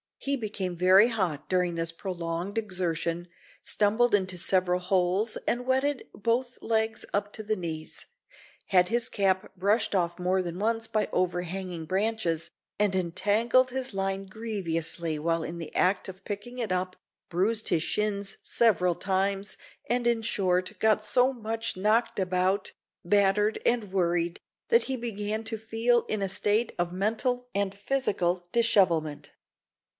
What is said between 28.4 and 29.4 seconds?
dishevelment.